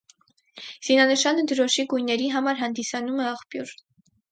[0.87, 3.79] Զինանշանը դրոշի գույների համար հանդիսանում է աղբյուր։